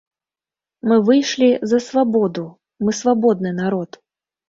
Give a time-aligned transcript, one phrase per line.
[0.91, 2.49] Мы выйшлі за свабоду,
[2.87, 4.05] мы свабодны народ.